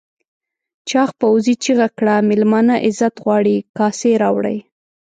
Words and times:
چاغ 0.89 1.09
پوځي 1.21 1.53
چیغه 1.63 1.87
کړه 1.97 2.15
مېلمانه 2.29 2.75
عزت 2.85 3.13
غواړي 3.23 3.55
کاسې 3.77 4.11
راوړئ. 4.23 4.57